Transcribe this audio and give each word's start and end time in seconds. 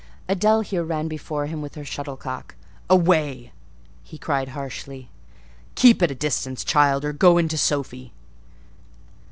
Adèle 0.27 0.65
here 0.65 0.83
ran 0.83 1.07
before 1.07 1.45
him 1.45 1.61
with 1.61 1.75
her 1.75 1.85
shuttlecock. 1.85 2.55
"Away!" 2.89 3.51
he 4.03 4.17
cried 4.17 4.49
harshly; 4.49 5.11
"keep 5.75 6.01
at 6.01 6.09
a 6.09 6.15
distance, 6.15 6.63
child; 6.63 7.05
or 7.05 7.13
go 7.13 7.37
in 7.37 7.47
to 7.49 7.57
Sophie!" 7.59 8.11